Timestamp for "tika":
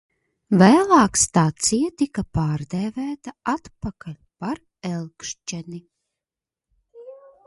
2.01-2.23